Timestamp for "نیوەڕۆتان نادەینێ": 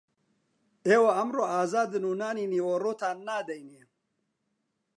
2.53-3.83